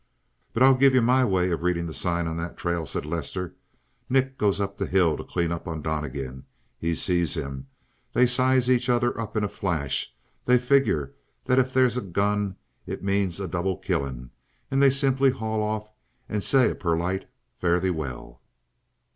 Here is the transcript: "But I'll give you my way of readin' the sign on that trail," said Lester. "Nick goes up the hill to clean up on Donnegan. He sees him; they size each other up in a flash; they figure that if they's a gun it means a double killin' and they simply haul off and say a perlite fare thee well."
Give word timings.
"But 0.53 0.63
I'll 0.63 0.73
give 0.73 0.95
you 0.95 1.01
my 1.03 1.23
way 1.23 1.51
of 1.51 1.61
readin' 1.61 1.85
the 1.85 1.93
sign 1.93 2.25
on 2.25 2.35
that 2.37 2.57
trail," 2.57 2.87
said 2.87 3.05
Lester. 3.05 3.53
"Nick 4.09 4.35
goes 4.35 4.59
up 4.59 4.75
the 4.75 4.87
hill 4.87 5.15
to 5.15 5.23
clean 5.23 5.51
up 5.51 5.67
on 5.67 5.83
Donnegan. 5.83 6.43
He 6.79 6.95
sees 6.95 7.35
him; 7.37 7.67
they 8.11 8.25
size 8.25 8.67
each 8.67 8.89
other 8.89 9.15
up 9.21 9.37
in 9.37 9.43
a 9.43 9.47
flash; 9.47 10.11
they 10.43 10.57
figure 10.57 11.13
that 11.45 11.59
if 11.59 11.71
they's 11.71 11.97
a 11.97 12.01
gun 12.01 12.55
it 12.87 13.03
means 13.03 13.39
a 13.39 13.47
double 13.47 13.77
killin' 13.77 14.31
and 14.71 14.81
they 14.81 14.89
simply 14.89 15.29
haul 15.29 15.61
off 15.61 15.91
and 16.27 16.43
say 16.43 16.71
a 16.71 16.73
perlite 16.73 17.29
fare 17.59 17.79
thee 17.79 17.91
well." 17.91 18.41